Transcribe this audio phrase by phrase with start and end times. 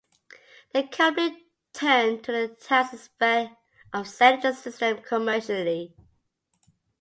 [0.73, 3.11] The company turned to the task
[3.93, 5.93] of selling the systems commercially.